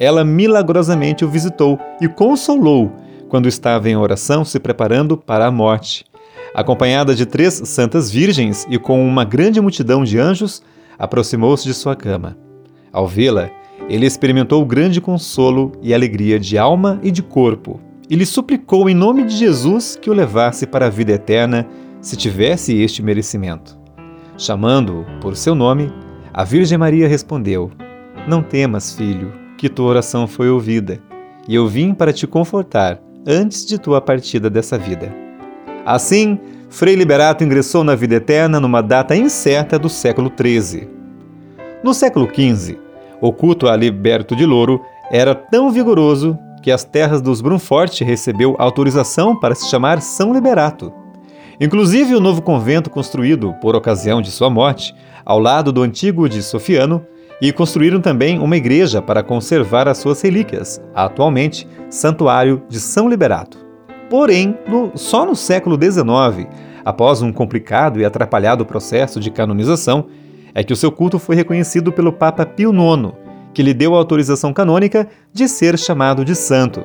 [0.00, 2.92] Ela milagrosamente o visitou e consolou
[3.28, 6.04] quando estava em oração se preparando para a morte.
[6.52, 10.62] Acompanhada de três santas virgens e com uma grande multidão de anjos,
[10.98, 12.36] aproximou-se de sua cama.
[12.92, 13.50] Ao vê-la,
[13.88, 18.94] ele experimentou grande consolo e alegria de alma e de corpo, e lhe suplicou em
[18.94, 21.66] nome de Jesus que o levasse para a vida eterna,
[22.00, 23.78] se tivesse este merecimento.
[24.36, 25.92] Chamando-o por seu nome,
[26.32, 27.70] a Virgem Maria respondeu:
[28.26, 30.98] não temas, filho, que tua oração foi ouvida,
[31.46, 35.14] e eu vim para te confortar antes de tua partida dessa vida.
[35.84, 36.38] Assim,
[36.70, 40.88] Frei Liberato ingressou na vida eterna numa data incerta do século XIII.
[41.82, 42.78] No século XV,
[43.24, 48.54] o culto a Liberto de Louro era tão vigoroso que as terras dos Brunfort recebeu
[48.58, 50.92] autorização para se chamar São Liberato.
[51.58, 54.94] Inclusive, o novo convento construído por ocasião de sua morte,
[55.24, 57.02] ao lado do antigo de Sofiano,
[57.40, 63.56] e construíram também uma igreja para conservar as suas relíquias, atualmente Santuário de São Liberato.
[64.10, 66.46] Porém, no, só no século XIX,
[66.84, 70.08] após um complicado e atrapalhado processo de canonização,
[70.54, 73.12] é que o seu culto foi reconhecido pelo Papa Pio IX,
[73.52, 76.84] que lhe deu a autorização canônica de ser chamado de santo.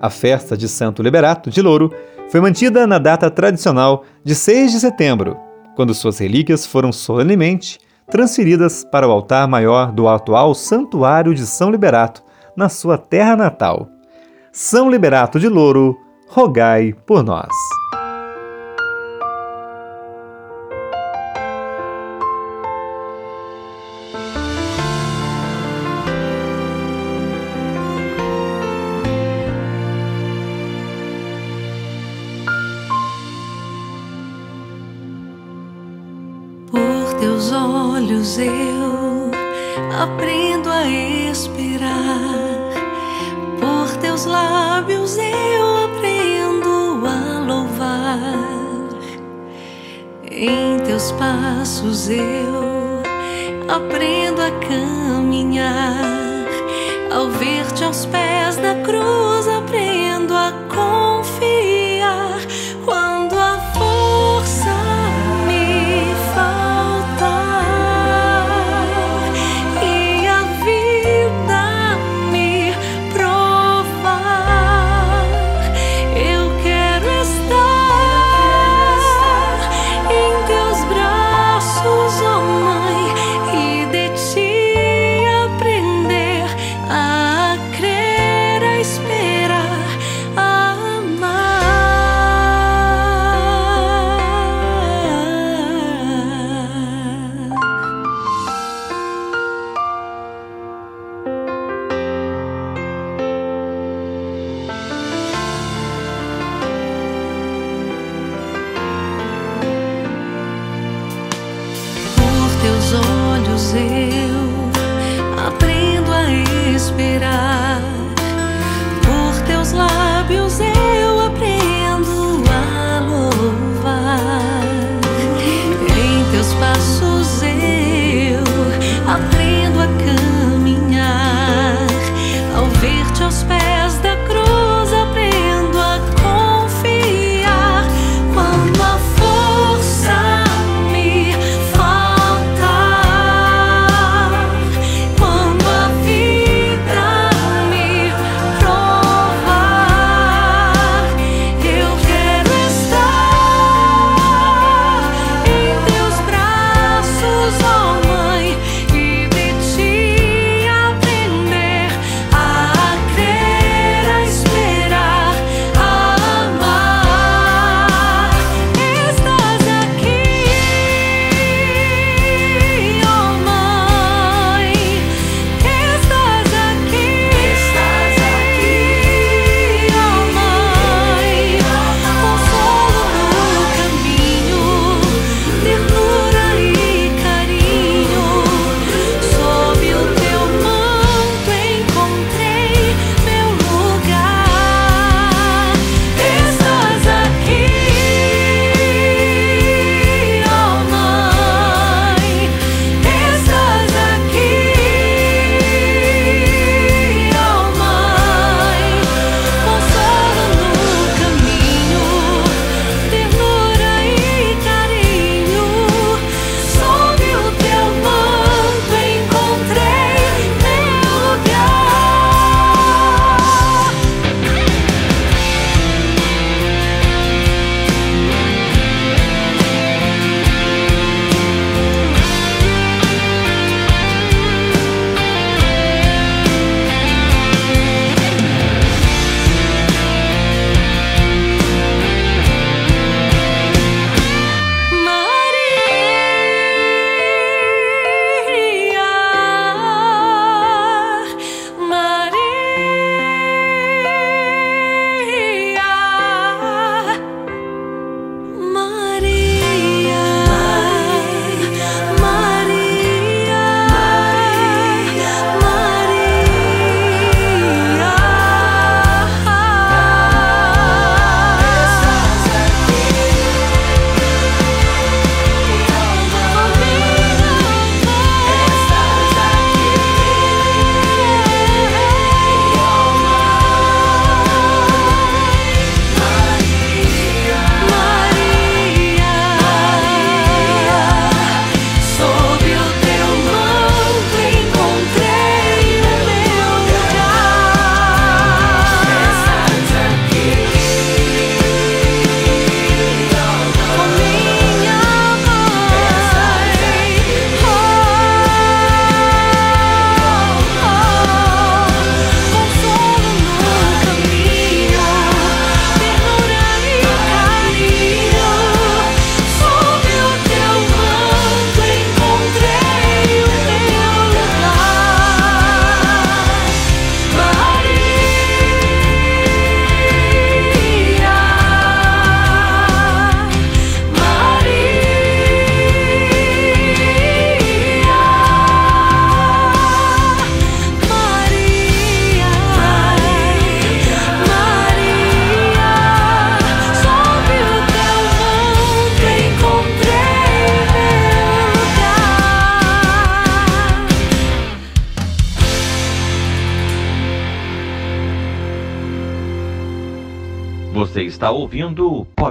[0.00, 1.92] A festa de Santo Liberato de Louro
[2.28, 5.36] foi mantida na data tradicional de 6 de setembro,
[5.76, 7.78] quando suas relíquias foram solenemente
[8.10, 12.22] transferidas para o altar maior do atual Santuário de São Liberato,
[12.56, 13.88] na sua terra natal.
[14.52, 15.96] São Liberato de Louro,
[16.28, 17.48] rogai por nós.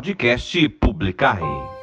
[0.02, 1.81] Podcast Publicai.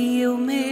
[0.00, 0.69] que eu me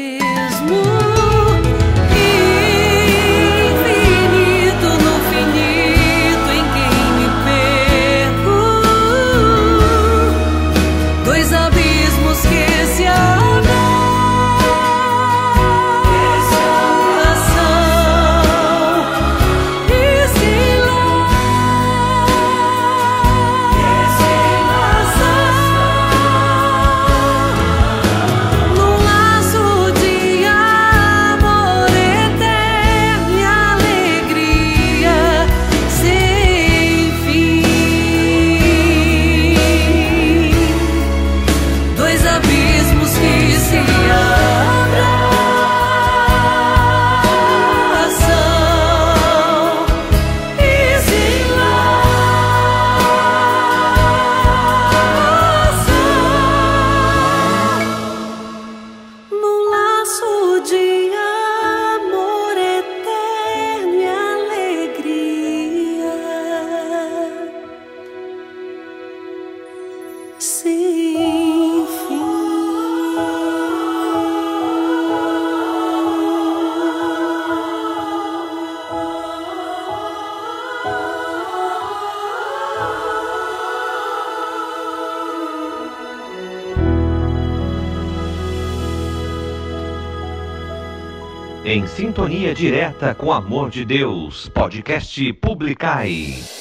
[92.59, 96.58] direta com amor de Deus, podcast Publicai.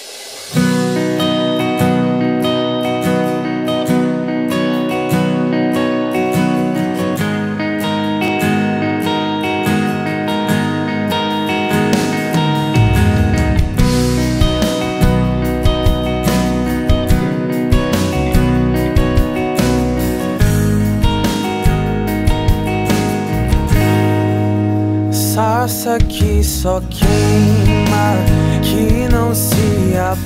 [25.99, 28.15] que só queima,
[28.61, 30.16] que não se apaga.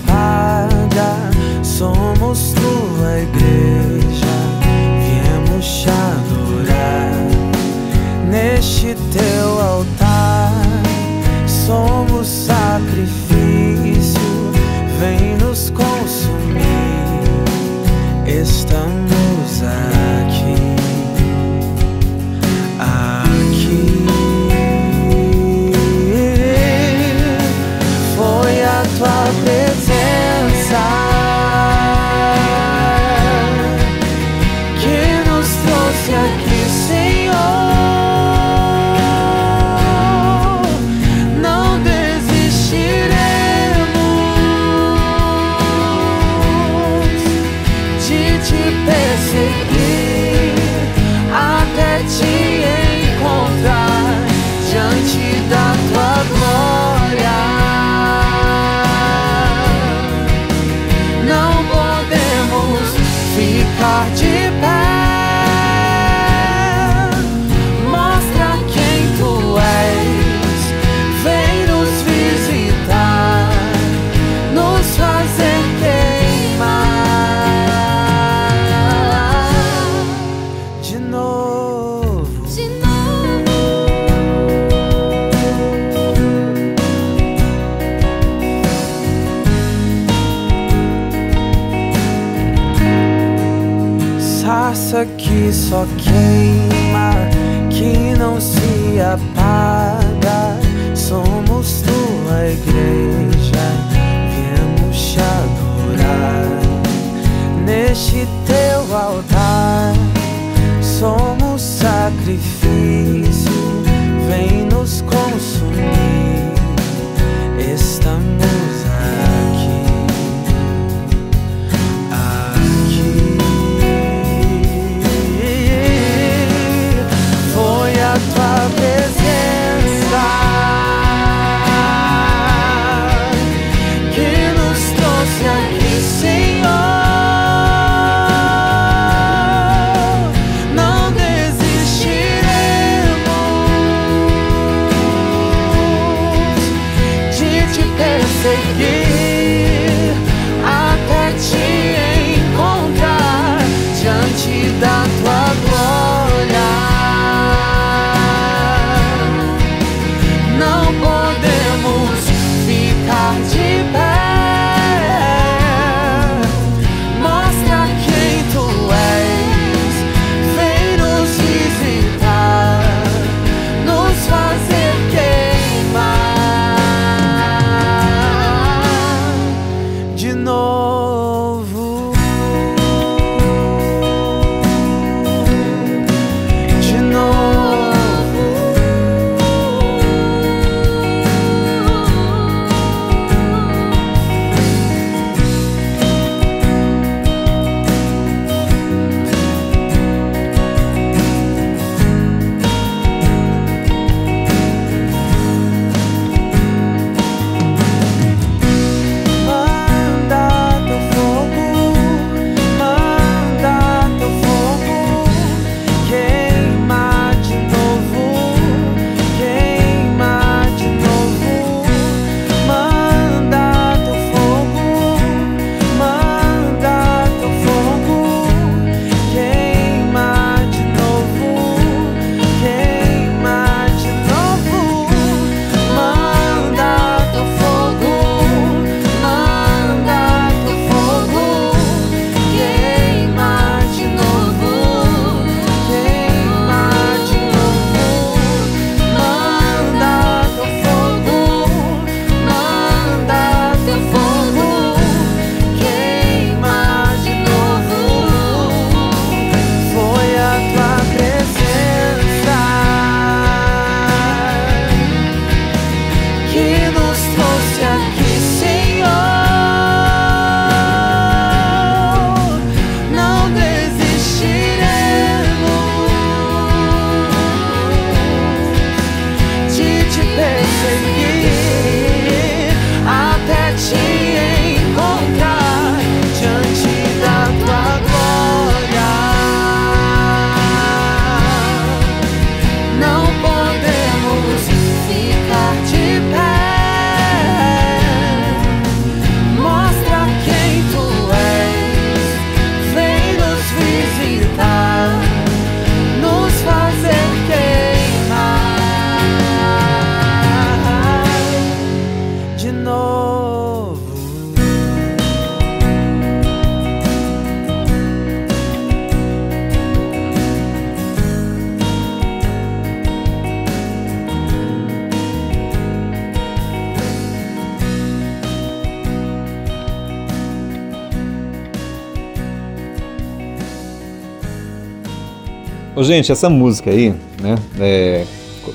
[336.03, 338.25] Gente, essa música aí, né, é,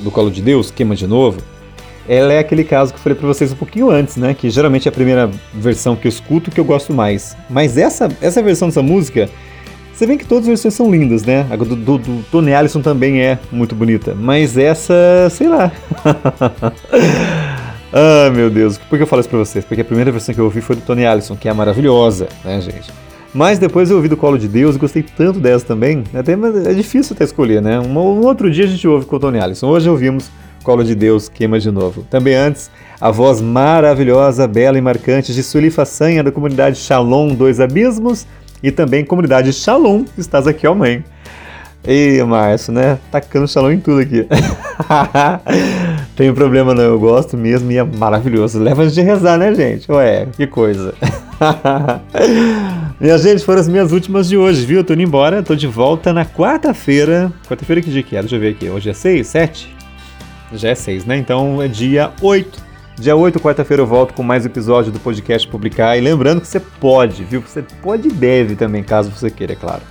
[0.01, 1.39] do Colo de Deus, Queima de Novo,
[2.09, 4.87] ela é aquele caso que eu falei pra vocês um pouquinho antes, né, que geralmente
[4.87, 7.37] é a primeira versão que eu escuto que eu gosto mais.
[7.51, 9.29] Mas essa, essa versão dessa música,
[9.93, 11.47] você vê que todas as versões são lindas, né?
[11.51, 14.95] A do, do, do Tony Allison também é muito bonita, mas essa,
[15.31, 15.73] sei lá.
[17.93, 19.65] ah, meu Deus, por que eu falo isso pra vocês?
[19.65, 22.61] Porque a primeira versão que eu ouvi foi do Tony Allison, que é maravilhosa, né,
[22.61, 23.06] gente?
[23.37, 26.03] Mas depois eu ouvi do Colo de Deus e gostei tanto dessa também.
[26.11, 26.21] Né?
[26.21, 27.79] Até, é difícil até escolher, né?
[27.79, 29.69] Um, um, outro dia a gente ouve com o Tony Allison.
[29.69, 30.31] Hoje ouvimos
[30.65, 32.03] Colo de Deus, Queima de Novo.
[32.09, 37.61] Também antes, a voz maravilhosa, bela e marcante de Sueli Façanha, da comunidade Shalom Dois
[37.61, 38.27] Abismos
[38.63, 41.05] e também comunidade Shalom, estás aqui, ó mãe.
[41.85, 42.99] Ei, Márcio, né?
[43.13, 44.27] Tacando Shalom em tudo aqui.
[46.17, 48.59] Tem problema não, eu gosto mesmo e é maravilhoso.
[48.59, 49.93] Leva gente a rezar, né, gente?
[49.93, 50.95] Ué, que coisa.
[52.99, 54.83] Minha gente, foram as minhas últimas de hoje, viu?
[54.83, 57.33] Tô indo embora, tô de volta na quarta-feira.
[57.47, 58.21] Quarta-feira que dia que é?
[58.21, 58.69] Deixa eu ver aqui.
[58.69, 59.27] Hoje é 6?
[59.27, 59.77] 7?
[60.55, 61.17] Já é 6, né?
[61.17, 62.65] Então é dia 8.
[62.99, 65.99] Dia 8, quarta-feira, eu volto com mais episódio do podcast Publicar.
[65.99, 67.43] E lembrando que você pode, viu?
[67.43, 69.83] Você pode e deve também, caso você queira, é claro.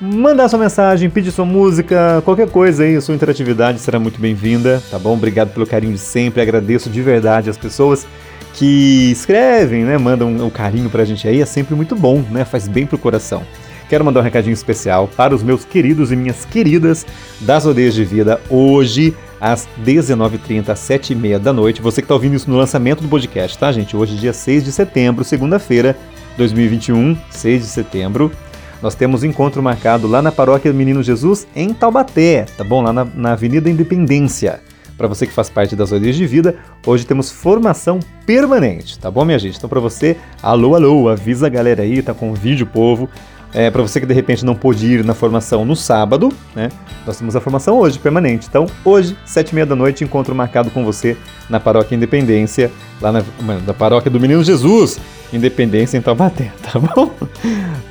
[0.00, 4.98] Mandar sua mensagem, pedir sua música, qualquer coisa aí, sua interatividade será muito bem-vinda, tá
[4.98, 5.14] bom?
[5.14, 8.06] Obrigado pelo carinho de sempre, agradeço de verdade as pessoas
[8.54, 12.68] que escrevem, né, mandam o carinho pra gente aí, é sempre muito bom, né, faz
[12.68, 13.42] bem pro coração.
[13.88, 17.04] Quero mandar um recadinho especial para os meus queridos e minhas queridas
[17.40, 21.82] das Odeias de Vida, hoje às 19h30, às 7h30 da noite.
[21.82, 23.96] Você que está ouvindo isso no lançamento do podcast, tá, gente?
[23.96, 25.96] Hoje, dia 6 de setembro, segunda-feira,
[26.38, 28.32] 2021, 6 de setembro.
[28.80, 32.82] Nós temos um encontro marcado lá na Paróquia do Menino Jesus, em Taubaté, tá bom?
[32.82, 34.60] Lá na, na Avenida Independência.
[34.96, 36.56] Para você que faz parte das Ordens de Vida,
[36.86, 39.56] hoje temos formação permanente, tá bom, minha gente?
[39.56, 43.08] Então, para você, alô, alô, avisa a galera aí, tá com o vídeo povo.
[43.54, 46.70] É, para você que de repente não pôde ir na formação no sábado, né?
[47.06, 48.46] Nós temos a formação hoje, permanente.
[48.48, 51.16] Então, hoje, sete e meia da noite, encontro marcado com você
[51.50, 52.70] na Paróquia Independência,
[53.00, 53.22] lá na,
[53.66, 54.98] na Paróquia do Menino Jesus,
[55.32, 57.10] Independência em Taubaté, tá bom?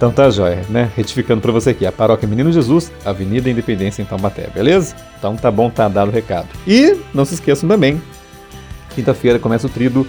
[0.02, 0.90] Então tá jóia, né?
[0.98, 4.96] Retificando para você aqui, a Paróquia Menino Jesus, Avenida Independência em Taubaté, beleza?
[5.20, 6.48] Então tá bom, tá dado o recado.
[6.66, 8.02] E não se esqueçam também,
[8.96, 10.08] quinta-feira começa o trido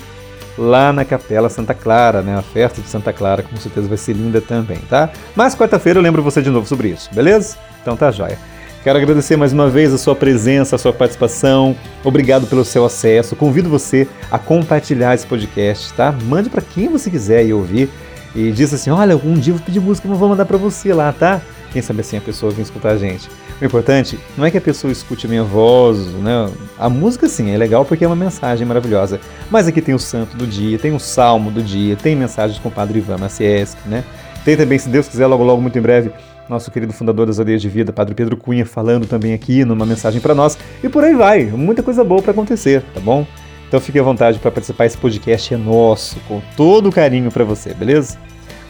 [0.57, 2.37] lá na Capela Santa Clara, né?
[2.37, 5.11] A festa de Santa Clara, com certeza vai ser linda também, tá?
[5.35, 7.57] Mas quarta-feira eu lembro você de novo sobre isso, beleza?
[7.81, 8.39] Então tá jóia.
[8.83, 11.77] Quero agradecer mais uma vez a sua presença, a sua participação.
[12.03, 13.37] Obrigado pelo seu acesso.
[13.37, 16.12] Convido você a compartilhar esse podcast, tá?
[16.24, 17.89] Mande para quem você quiser ir ouvir.
[18.35, 20.93] E diz assim: olha, um dia eu vou pedir música, mas vou mandar para você
[20.93, 21.41] lá, tá?
[21.73, 23.29] Quem sabe assim a pessoa vem escutar a gente.
[23.61, 26.51] O importante não é que a pessoa escute a minha voz, né?
[26.79, 29.20] A música sim é legal porque é uma mensagem maravilhosa.
[29.51, 32.69] Mas aqui tem o santo do dia, tem o salmo do dia, tem mensagens com
[32.69, 34.05] o Padre Ivan Macieski, né?
[34.45, 36.11] Tem também, se Deus quiser, logo logo, muito em breve,
[36.49, 40.20] nosso querido fundador das Aldeias de Vida, Padre Pedro Cunha, falando também aqui numa mensagem
[40.20, 40.59] para nós.
[40.83, 43.24] E por aí vai, muita coisa boa para acontecer, tá bom?
[43.69, 47.73] Então fique à vontade para participar, esse podcast é nosso, com todo carinho para você,
[47.73, 48.19] beleza?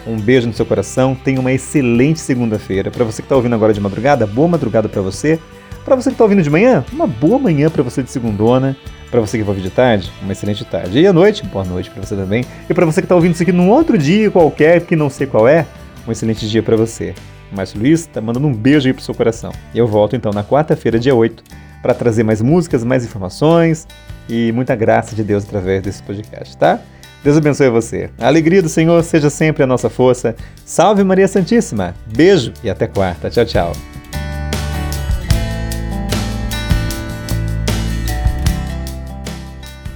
[0.06, 1.14] Um beijo no seu coração.
[1.14, 2.90] Tenha uma excelente segunda-feira.
[2.90, 5.38] Para você que está ouvindo agora de madrugada, boa madrugada para você.
[5.84, 8.76] Para você que está ouvindo de manhã, uma boa manhã para você de segundona.
[9.10, 10.98] Para você que vai ouvir de tarde, uma excelente tarde.
[10.98, 12.44] E à noite, boa noite para você também.
[12.68, 15.26] E para você que está ouvindo isso aqui num outro dia qualquer, que não sei
[15.26, 15.66] qual é,
[16.08, 17.14] um excelente dia para você.
[17.54, 19.52] Márcio Luiz tá mandando um beijo aí pro seu coração.
[19.74, 21.44] Eu volto então na quarta-feira, dia 8,
[21.82, 23.86] para trazer mais músicas, mais informações
[24.28, 26.80] e muita graça de Deus através desse podcast, tá?
[27.22, 28.10] Deus abençoe você.
[28.18, 30.34] A alegria do Senhor seja sempre a nossa força.
[30.64, 31.94] Salve Maria Santíssima.
[32.06, 33.30] Beijo e até quarta.
[33.30, 33.72] Tchau, tchau.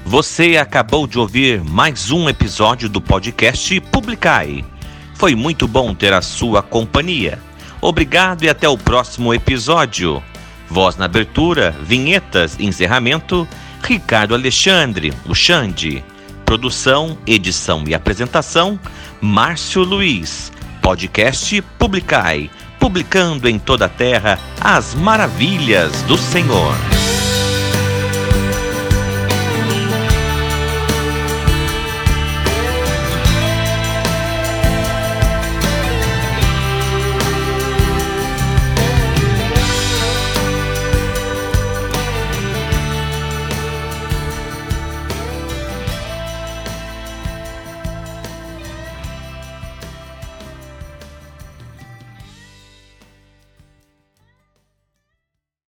[0.04, 4.64] Você acabou de ouvir mais um episódio do podcast Publicai.
[5.14, 7.40] Foi muito bom ter a sua companhia.
[7.80, 10.22] Obrigado e até o próximo episódio.
[10.68, 13.48] Voz na abertura, vinhetas, encerramento,
[13.82, 16.04] Ricardo Alexandre, o Xande.
[16.46, 18.78] Produção, edição e apresentação,
[19.20, 20.52] Márcio Luiz.
[20.80, 22.48] Podcast Publicai,
[22.78, 26.72] publicando em toda a terra as maravilhas do Senhor.